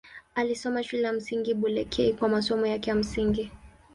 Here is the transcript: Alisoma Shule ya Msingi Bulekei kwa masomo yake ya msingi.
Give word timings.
Alisoma 0.35 0.81
Shule 0.83 1.03
ya 1.03 1.13
Msingi 1.13 1.53
Bulekei 1.53 2.13
kwa 2.13 2.29
masomo 2.29 2.67
yake 2.67 2.89
ya 2.89 2.95
msingi. 2.95 3.51